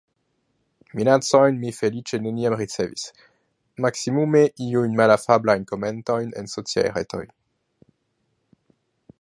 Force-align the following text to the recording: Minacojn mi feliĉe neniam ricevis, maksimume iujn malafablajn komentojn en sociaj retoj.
Minacojn 0.99 1.57
mi 1.65 1.71
feliĉe 1.79 2.19
neniam 2.23 2.55
ricevis, 2.61 3.03
maksimume 3.87 4.43
iujn 4.69 4.97
malafablajn 5.03 5.69
komentojn 5.73 6.35
en 6.43 6.53
sociaj 6.57 6.89
retoj. 6.97 7.25